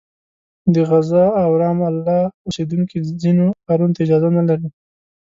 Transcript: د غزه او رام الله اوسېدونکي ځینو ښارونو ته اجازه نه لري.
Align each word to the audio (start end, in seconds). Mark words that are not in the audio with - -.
د 0.73 0.75
غزه 0.89 1.25
او 1.41 1.49
رام 1.61 1.79
الله 1.89 2.21
اوسېدونکي 2.45 2.97
ځینو 3.21 3.45
ښارونو 3.65 3.93
ته 3.95 3.99
اجازه 4.05 4.29
نه 4.37 4.43
لري. 4.49 4.67